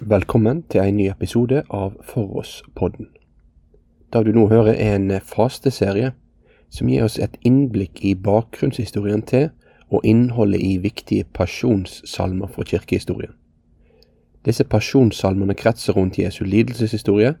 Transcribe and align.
Velkommen 0.00 0.62
til 0.70 0.78
en 0.80 0.94
ny 0.94 1.08
episode 1.10 1.64
av 1.74 1.96
For 2.06 2.36
oss-podden. 2.38 3.08
Det 4.12 4.20
du 4.26 4.30
nå 4.30 4.44
hører 4.46 4.76
er 4.78 4.92
en 4.94 5.10
fasteserie 5.26 6.12
som 6.70 6.86
gir 6.86 7.02
oss 7.02 7.16
et 7.18 7.34
innblikk 7.42 7.98
i 8.06 8.12
bakgrunnshistorien 8.14 9.24
til 9.26 9.48
og 9.90 10.06
innholdet 10.06 10.62
i 10.62 10.76
viktige 10.78 11.26
pasjonssalmer 11.34 12.46
fra 12.46 12.62
kirkehistorien. 12.62 13.34
Disse 14.46 14.62
pasjonssalmene 14.64 15.58
kretser 15.58 15.98
rundt 15.98 16.18
Jesu 16.22 16.44
lidelseshistorie 16.44 17.34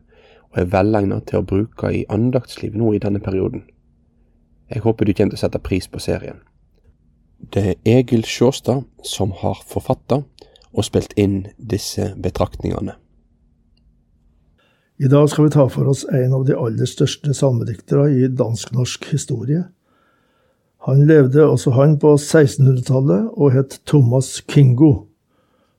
og 0.50 0.58
er 0.58 0.70
velegnet 0.74 1.30
til 1.30 1.38
å 1.38 1.46
bruke 1.46 1.92
i 1.94 2.04
andaktsliv 2.10 2.74
nå 2.74 2.90
i 2.92 2.98
denne 2.98 3.22
perioden. 3.22 3.68
Jeg 4.66 4.82
håper 4.82 5.06
du 5.06 5.14
kommer 5.14 5.36
til 5.36 5.38
å 5.38 5.44
sette 5.46 5.62
pris 5.62 5.86
på 5.86 6.02
serien. 6.02 6.42
Det 7.38 7.68
er 7.68 7.98
Egil 8.00 8.26
Sjåstad 8.26 8.82
som 9.06 9.30
har 9.46 9.62
forfatta 9.62 10.24
og 10.72 10.84
spilt 10.86 11.14
inn 11.16 11.46
disse 11.58 12.12
betraktningene. 12.20 12.96
I 14.98 15.08
dag 15.08 15.28
skal 15.30 15.46
vi 15.46 15.54
ta 15.54 15.68
for 15.70 15.86
oss 15.90 16.04
en 16.10 16.32
av 16.34 16.44
de 16.46 16.56
aller 16.58 16.88
største 16.90 17.34
salmediktere 17.36 18.08
i 18.10 18.30
dansk-norsk 18.34 19.04
historie. 19.12 19.68
Han 20.86 21.04
levde 21.06 21.44
også 21.46 21.70
han 21.76 21.98
på 22.02 22.16
1600-tallet 22.16 23.28
og 23.36 23.52
het 23.54 23.78
Thomas 23.86 24.40
Kingo. 24.50 25.06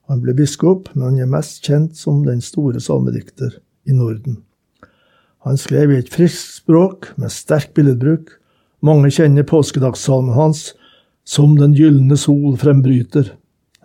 Han 0.08 0.24
ble 0.24 0.34
biskop, 0.38 0.88
men 0.96 1.06
han 1.10 1.20
er 1.20 1.34
mest 1.34 1.66
kjent 1.68 2.00
som 2.00 2.24
den 2.26 2.40
store 2.42 2.80
salmedikter 2.80 3.60
i 3.90 3.96
Norden. 3.96 4.40
Han 5.44 5.60
skrev 5.60 5.92
i 5.92 6.00
et 6.00 6.12
friskt 6.12 6.62
språk 6.62 7.12
med 7.20 7.32
sterk 7.32 7.74
billedbruk. 7.76 8.32
Mange 8.84 9.12
kjenner 9.12 9.48
påskedagssalmen 9.48 10.36
hans 10.36 10.74
som 11.28 11.58
Den 11.60 11.76
gylne 11.78 12.18
sol 12.18 12.58
frembryter. 12.58 13.36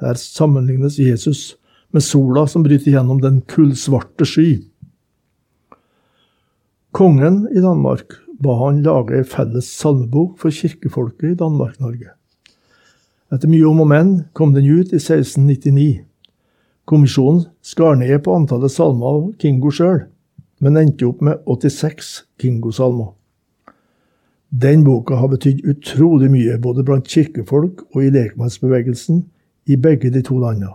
Her 0.02 0.18
sammenlignes 0.18 0.98
Jesus 0.98 1.56
med 1.94 2.02
sola 2.02 2.46
som 2.50 2.64
bryter 2.66 2.90
gjennom 2.90 3.20
den 3.22 3.40
kullsvarte 3.50 4.26
sky. 4.26 4.64
Kongen 6.94 7.44
i 7.54 7.62
Danmark 7.62 8.18
ba 8.42 8.56
han 8.64 8.82
lage 8.82 9.16
ei 9.18 9.26
felles 9.26 9.70
salmebok 9.78 10.38
for 10.38 10.54
kirkefolket 10.54 11.32
i 11.32 11.38
Danmark-Norge. 11.38 12.12
Etter 13.34 13.50
mye 13.50 13.66
om 13.66 13.82
og 13.82 13.88
men 13.90 14.12
kom 14.34 14.52
den 14.54 14.66
ut 14.66 14.92
i 14.92 15.00
1699. 15.00 16.04
Kommisjonen 16.84 17.46
skar 17.64 17.96
ned 17.98 18.18
på 18.24 18.34
antallet 18.36 18.72
salmer 18.74 19.06
av 19.10 19.28
Kingo 19.40 19.70
sjøl, 19.74 20.04
men 20.60 20.78
endte 20.78 21.06
opp 21.08 21.22
med 21.24 21.40
86 21.50 22.10
Kingo-salmer. 22.42 23.14
Den 24.54 24.84
boka 24.86 25.16
har 25.18 25.32
betydd 25.32 25.64
utrolig 25.66 26.28
mye 26.30 26.58
både 26.62 26.84
blant 26.86 27.08
kirkefolk 27.10 27.86
og 27.94 28.04
i 28.04 28.12
lekmannsbevegelsen 28.14 29.24
i 29.66 29.76
begge 29.76 30.10
de 30.10 30.22
to 30.22 30.38
landene. 30.38 30.72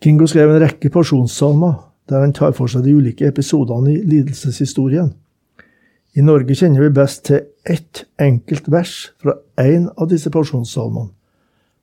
Kingo 0.00 0.26
skrev 0.30 0.50
en 0.52 0.62
rekke 0.62 0.90
porsjonssalmer, 0.94 1.74
der 2.08 2.22
han 2.22 2.32
tar 2.32 2.54
for 2.56 2.70
seg 2.70 2.84
de 2.86 2.94
ulike 2.94 3.26
episodene 3.26 3.96
i 3.96 4.02
lidelseshistorien. 4.06 5.10
I 6.16 6.24
Norge 6.24 6.54
kjenner 6.56 6.86
vi 6.86 6.94
best 6.94 7.26
til 7.28 7.44
ett 7.68 8.04
enkelt 8.22 8.70
vers 8.72 9.10
fra 9.20 9.36
én 9.60 9.88
av 9.96 10.08
disse 10.10 10.30
pasjonssalmene. 10.32 11.12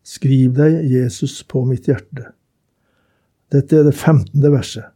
Skriv 0.05 0.53
deg, 0.57 0.83
Jesus, 0.85 1.39
på 1.43 1.63
mitt 1.65 1.87
hjerte. 1.89 2.29
Dette 3.53 3.79
er 3.79 3.87
det 3.87 3.97
femtende 3.97 4.51
verset. 4.53 4.91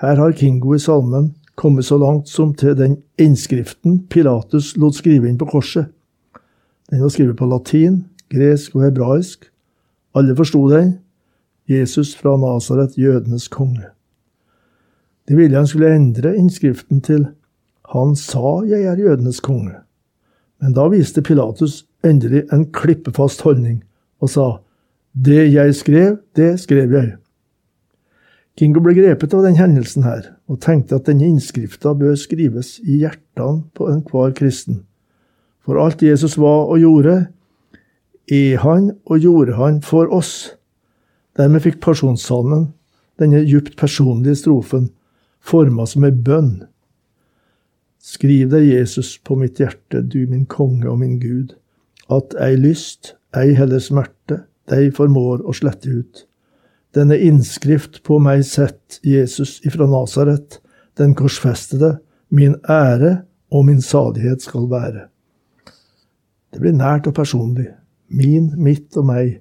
Her 0.00 0.18
har 0.20 0.34
Kingo 0.36 0.74
i 0.76 0.80
salmen 0.82 1.30
kommet 1.56 1.86
så 1.88 1.96
langt 2.00 2.28
som 2.28 2.52
til 2.54 2.76
den 2.76 2.98
innskriften 3.18 4.02
Pilatus 4.12 4.74
lot 4.76 4.98
skrive 4.98 5.28
inn 5.28 5.38
på 5.40 5.48
korset. 5.48 5.88
Den 6.90 7.02
var 7.02 7.12
skrevet 7.14 7.38
på 7.38 7.48
latin, 7.48 8.04
gresk 8.32 8.76
og 8.76 8.86
hebraisk. 8.86 9.50
Alle 10.14 10.36
forsto 10.36 10.62
den. 10.70 10.98
Jesus 11.68 12.14
fra 12.16 12.36
Nasaret, 12.38 12.98
jødenes 12.98 13.48
konge. 13.48 13.90
De 15.28 15.36
ville 15.36 15.56
han 15.56 15.66
skulle 15.66 15.94
endre 15.94 16.36
innskriften 16.36 17.00
til 17.00 17.26
Han 17.94 18.16
sa 18.16 18.62
jeg 18.66 18.82
er 18.82 18.98
jødenes 18.98 19.40
konge. 19.40 19.74
Men 20.62 20.72
da 20.74 20.88
viste 20.90 21.22
Pilatus 21.22 21.84
endelig 22.04 22.44
en 22.52 22.64
klippefast 22.72 23.42
holdning 23.42 23.84
og 24.20 24.30
sa 24.30 24.46
det 25.12 25.52
jeg 25.52 25.74
skrev, 25.74 26.18
det 26.36 26.58
skrev 26.60 26.92
jeg. 26.92 27.12
Kingo 28.56 28.80
ble 28.80 28.94
grepet 28.96 29.34
av 29.36 29.44
den 29.44 29.56
hendelsen 29.56 30.04
her, 30.04 30.32
og 30.48 30.62
tenkte 30.64 30.96
at 30.96 31.06
denne 31.08 31.26
innskrifta 31.28 31.92
bør 31.96 32.14
skrives 32.16 32.78
i 32.80 33.02
hjertene 33.02 33.66
på 33.76 33.88
enhver 33.92 34.32
kristen. 34.36 34.82
For 35.64 35.80
alt 35.80 36.02
Jesus 36.02 36.38
var 36.40 36.70
og 36.70 36.80
gjorde, 36.80 37.26
er 38.32 38.62
han 38.62 38.90
og 39.06 39.22
gjorde 39.22 39.56
han 39.58 39.82
for 39.82 40.10
oss. 40.12 40.56
Dermed 41.36 41.62
fikk 41.62 41.80
pasjonssalmen, 41.84 42.70
denne 43.20 43.42
djupt 43.44 43.76
personlige 43.78 44.42
strofen, 44.42 44.90
forma 45.40 45.86
som 45.86 46.04
ei 46.04 46.12
bønn. 46.12 46.66
Skriv 48.02 48.50
deg, 48.52 48.68
Jesus, 48.70 49.16
på 49.18 49.36
mitt 49.38 49.60
hjerte, 49.60 50.02
du 50.02 50.26
min 50.30 50.46
konge 50.46 50.88
og 50.90 51.00
min 51.00 51.18
Gud, 51.22 51.56
at 52.12 52.36
ei 52.42 52.54
lyst, 52.58 53.14
ei 53.36 53.54
heller 53.56 53.82
smerte, 53.82 54.44
deg 54.70 54.94
formår 54.96 55.44
å 55.46 55.54
slette 55.56 55.90
ut. 55.90 56.24
Denne 56.96 57.18
innskrift 57.20 58.00
på 58.06 58.18
meg 58.22 58.44
sett, 58.48 59.00
Jesus 59.04 59.58
ifra 59.66 59.88
Nasaret, 59.90 60.60
den 60.96 61.14
korsfestede, 61.18 61.98
min 62.32 62.56
ære 62.70 63.26
og 63.52 63.66
min 63.68 63.82
salighet 63.82 64.42
skal 64.42 64.70
være. 64.70 65.08
Det 66.50 66.62
blir 66.62 66.74
nært 66.74 67.06
og 67.10 67.14
personlig. 67.18 67.68
Min, 68.08 68.52
mitt 68.56 68.96
og 68.96 69.06
meg. 69.06 69.40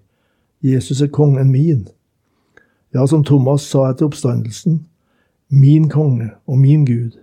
Jesus 0.62 1.02
er 1.02 1.12
kongen 1.14 1.52
min. 1.52 1.88
Ja, 2.94 3.06
som 3.06 3.24
Thomas 3.24 3.62
sa 3.68 3.90
etter 3.90 4.08
oppstandelsen, 4.08 4.86
min 5.50 5.90
konge 5.90 6.30
og 6.48 6.58
min 6.58 6.86
Gud. 6.86 7.20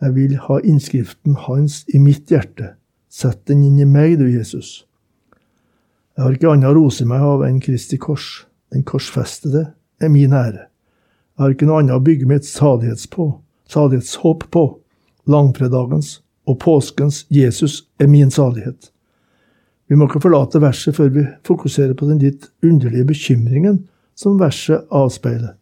Jeg 0.00 0.14
vil 0.14 0.36
ha 0.36 0.58
innskriften 0.64 1.34
hans 1.46 1.84
i 1.94 1.98
mitt 1.98 2.30
hjerte. 2.30 2.74
Sett 3.08 3.46
den 3.48 3.64
inn 3.64 3.78
i 3.80 3.84
meg, 3.88 4.18
du 4.20 4.26
Jesus. 4.28 4.86
Jeg 6.16 6.24
har 6.24 6.32
ikke 6.36 6.52
annet 6.52 6.70
å 6.70 6.76
rose 6.76 7.04
meg 7.08 7.20
av 7.24 7.42
enn 7.44 7.60
Kristi 7.60 7.96
kors. 8.00 8.46
Den 8.72 8.84
korsfestede 8.84 9.72
er 10.00 10.08
min 10.12 10.32
ære. 10.32 10.66
Jeg 11.36 11.42
har 11.42 11.50
ikke 11.52 11.66
noe 11.68 11.80
annet 11.82 11.96
å 11.96 12.04
bygge 12.04 12.26
mitt 12.28 12.46
salighetshåp 12.48 14.46
på. 14.52 14.64
Langfredagens 15.26 16.22
og 16.46 16.58
påskens 16.62 17.26
Jesus 17.28 17.88
er 18.00 18.06
min 18.08 18.30
salighet. 18.30 18.92
Vi 19.86 19.94
må 19.94 20.08
ikke 20.08 20.24
forlate 20.24 20.60
verset 20.62 20.96
før 20.96 21.12
vi 21.14 21.22
fokuserer 21.46 21.94
på 21.94 22.08
den 22.08 22.18
litt 22.22 22.48
underlige 22.64 23.06
bekymringen 23.06 23.84
som 24.18 24.40
verset 24.40 24.86
avspeiler. 24.90 25.54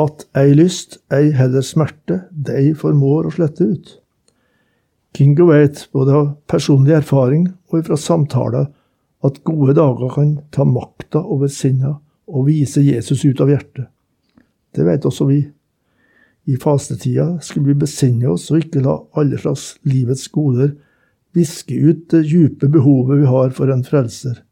At 0.00 0.24
ei 0.38 0.54
lyst, 0.56 0.98
ei 1.12 1.30
heller 1.36 1.62
smerte, 1.62 2.22
dei 2.32 2.72
formår 2.74 3.28
å 3.28 3.34
slette 3.34 3.68
ut. 3.68 3.96
Kingo 5.12 5.50
vet, 5.50 5.84
både 5.92 6.14
av 6.16 6.30
personlig 6.48 6.94
erfaring 6.96 7.50
og 7.70 7.84
fra 7.86 7.98
samtaler, 8.00 8.70
at 9.22 9.42
gode 9.46 9.76
dager 9.76 10.08
kan 10.10 10.30
ta 10.50 10.64
makta 10.66 11.20
over 11.20 11.50
sinna 11.52 11.98
og 12.26 12.46
vise 12.48 12.82
Jesus 12.82 13.22
ut 13.22 13.42
av 13.44 13.52
hjertet. 13.52 13.90
Det 14.72 14.86
vet 14.88 15.04
også 15.06 15.28
vi. 15.28 15.42
I 16.48 16.56
fastetida 16.58 17.36
skulle 17.44 17.70
vi 17.70 17.82
besinne 17.84 18.32
oss 18.32 18.48
og 18.50 18.64
ikke 18.64 18.82
la 18.82 18.96
alle 19.20 19.38
slags 19.38 19.76
livets 19.86 20.24
goder 20.32 20.72
viske 21.36 21.74
ut 21.74 22.08
det 22.10 22.24
djupe 22.28 22.68
behovet 22.68 23.22
vi 23.22 23.28
har 23.30 23.52
for 23.56 23.72
en 23.72 23.84
frelser. 23.84 24.42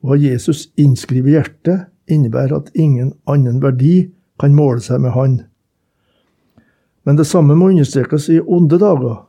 Å 0.00 0.12
ha 0.12 0.16
Jesus 0.16 0.68
innskrevet 0.80 1.28
i 1.28 1.36
hjertet 1.36 1.88
innebærer 2.10 2.56
at 2.56 2.70
ingen 2.74 3.12
annen 3.30 3.60
verdi 3.62 4.10
kan 4.40 4.56
måle 4.56 4.80
seg 4.84 5.02
med 5.04 5.14
Han. 5.14 5.40
Men 7.04 7.16
det 7.16 7.28
samme 7.28 7.56
må 7.56 7.70
understrekes 7.72 8.28
i 8.32 8.40
onde 8.40 8.78
dager. 8.80 9.22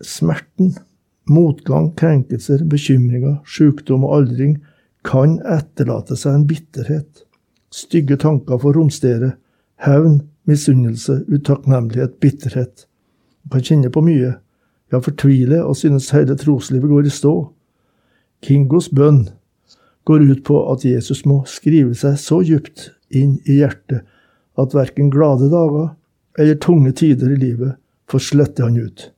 Smerten, 0.00 0.74
motgang, 1.28 1.90
krenkelser, 1.98 2.64
bekymringer, 2.70 3.40
sykdom 3.46 4.06
og 4.06 4.16
aldring 4.20 4.56
kan 5.06 5.38
etterlate 5.46 6.16
seg 6.18 6.38
en 6.38 6.46
bitterhet. 6.50 7.24
Stygge 7.70 8.18
tanker 8.20 8.58
får 8.58 8.76
romstere. 8.78 9.34
Hevn, 9.80 10.20
misunnelse, 10.48 11.22
utakknemlighet, 11.28 12.18
bitterhet. 12.20 12.86
Man 13.44 13.58
kan 13.58 13.66
kjenne 13.68 13.92
på 13.92 14.02
mye 14.04 14.34
ja, 14.90 15.00
fortvile 15.00 15.62
og 15.64 15.78
synes 15.78 16.10
hele 16.14 16.36
troslivet 16.38 16.90
går 16.90 17.06
i 17.08 17.14
stå. 17.14 17.34
Kingos 18.44 18.88
bønn 18.90 19.28
går 20.08 20.24
ut 20.30 20.42
på 20.46 20.60
at 20.72 20.84
Jesus 20.84 21.24
må 21.28 21.42
skrive 21.48 21.94
seg 21.98 22.18
så 22.18 22.40
djupt 22.46 22.90
inn 23.10 23.38
i 23.46 23.60
hjertet 23.60 24.06
at 24.60 24.74
verken 24.76 25.10
glade 25.12 25.50
dager 25.52 25.92
eller 26.38 26.58
tunge 26.62 26.92
tider 26.96 27.32
i 27.34 27.38
livet 27.38 27.76
får 28.10 28.24
slette 28.30 28.64
han 28.64 28.78
ut. 28.80 29.10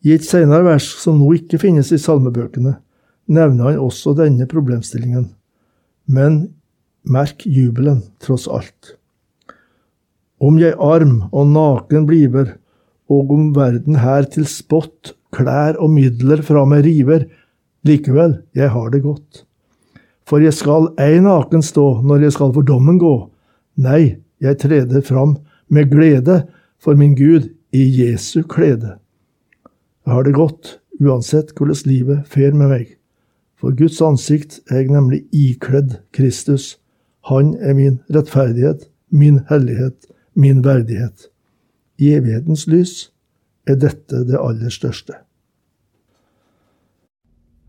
I 0.00 0.14
et 0.16 0.24
senere 0.24 0.64
vers, 0.64 0.86
som 1.02 1.18
nå 1.20 1.28
ikke 1.36 1.60
finnes 1.60 1.90
i 1.92 2.00
salmebøkene, 2.00 2.78
nevner 3.30 3.68
han 3.68 3.82
også 3.82 4.14
denne 4.16 4.46
problemstillingen. 4.48 5.28
Men 6.08 6.40
merk 7.04 7.44
jubelen, 7.46 8.02
tross 8.22 8.48
alt. 8.48 8.96
Om 10.40 10.56
jeg 10.58 10.78
arm 10.80 11.28
og 11.36 11.52
naken 11.52 12.06
bliver, 12.08 12.56
og 13.10 13.30
om 13.34 13.50
verden 13.56 13.98
her 14.00 14.26
til 14.30 14.46
spott, 14.46 15.14
klær 15.34 15.78
og 15.82 15.90
midler 15.94 16.42
fra 16.46 16.62
meg 16.68 16.84
river, 16.86 17.26
likevel, 17.86 18.40
jeg 18.54 18.70
har 18.70 18.90
det 18.94 19.02
godt. 19.02 19.44
For 20.26 20.42
jeg 20.42 20.54
skal 20.54 20.92
ei 21.02 21.18
naken 21.22 21.64
stå 21.64 21.86
når 22.06 22.26
jeg 22.26 22.36
skal 22.36 22.52
for 22.54 22.66
dommen 22.66 23.00
gå. 23.02 23.14
Nei, 23.82 24.20
jeg 24.40 24.58
treder 24.62 25.02
fram 25.02 25.36
med 25.68 25.90
glede 25.90 26.44
for 26.78 26.98
min 26.98 27.16
Gud 27.18 27.50
i 27.74 27.82
Jesu 28.00 28.42
klede. 28.46 28.96
Jeg 30.06 30.14
har 30.14 30.24
det 30.26 30.36
godt, 30.38 30.78
uansett 31.00 31.52
hvordan 31.56 31.82
livet 31.86 32.30
fer 32.30 32.54
med 32.54 32.70
meg. 32.70 32.86
For 33.60 33.74
Guds 33.76 33.98
ansikt 34.00 34.60
er 34.70 34.84
jeg 34.84 34.94
nemlig 34.94 35.24
ikledd 35.36 35.98
Kristus. 36.16 36.78
Han 37.28 37.52
er 37.60 37.74
min 37.76 37.98
rettferdighet, 38.14 38.86
min 39.10 39.42
hellighet, 39.50 40.06
min 40.34 40.64
verdighet. 40.64 41.28
I 42.00 42.14
evighetens 42.16 42.64
lys 42.70 43.10
er 43.68 43.76
dette 43.76 44.22
det 44.24 44.38
aller 44.40 44.72
største. 44.72 45.18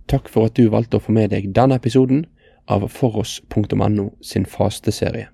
Takk 0.07 0.29
for 0.31 0.47
at 0.47 0.55
du 0.55 0.69
valgte 0.71 0.99
å 0.99 1.03
få 1.03 1.11
med 1.15 1.33
deg 1.33 1.51
denne 1.55 1.75
episoden 1.79 2.25
av 2.71 2.87
foross.no 2.91 4.07
sin 4.23 4.47
fasteserie. 4.47 5.27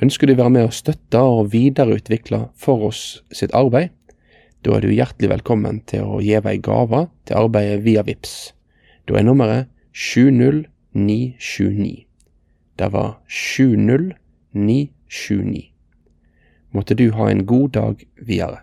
Ønsker 0.00 0.26
du 0.28 0.34
være 0.38 0.50
med 0.54 0.64
å 0.68 0.74
støtte 0.74 1.20
og 1.26 1.50
videreutvikle 1.52 2.38
Foross 2.54 3.22
sitt 3.34 3.54
arbeid? 3.56 3.88
Da 4.62 4.76
er 4.76 4.80
du 4.84 4.90
hjertelig 4.94 5.30
velkommen 5.32 5.80
til 5.90 6.02
å 6.06 6.20
gi 6.22 6.34
ei 6.38 6.58
gave 6.62 7.00
til 7.26 7.36
arbeidet 7.40 7.84
via 7.84 8.02
VIPS. 8.06 8.52
Da 9.08 9.12
er 9.18 9.24
nummeret 9.26 9.66
70979. 9.92 12.06
Det 12.78 12.88
var 12.94 13.10
70979. 13.26 15.77
Måtte 16.78 16.94
du 16.94 17.10
ha 17.10 17.30
en 17.30 17.46
god 17.46 17.70
dag 17.74 18.04
videre. 18.22 18.60